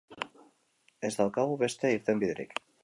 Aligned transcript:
Ez 1.09 1.11
daukagu 1.21 1.61
beste 1.67 1.95
irtenbiderik. 1.99 2.63